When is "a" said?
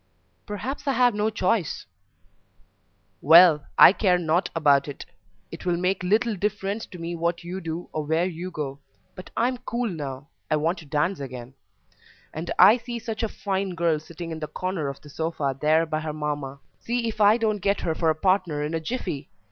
13.21-13.29, 18.09-18.15, 18.73-18.79